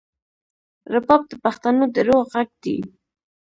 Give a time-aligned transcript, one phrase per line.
[0.93, 2.77] رباب د پښتنو د روح غږ دی.